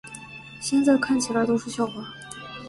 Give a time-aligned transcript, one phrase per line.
[0.59, 2.03] 现在看起来都是笑话